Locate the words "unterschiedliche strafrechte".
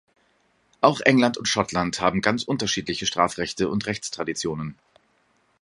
2.43-3.69